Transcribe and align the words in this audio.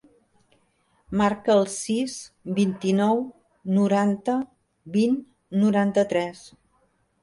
Marca 1.21 1.53
el 1.57 1.61
sis, 1.75 2.17
vint-i-nou, 2.61 3.23
noranta, 3.79 4.41
vint, 5.01 5.19
noranta-tres. 5.65 6.49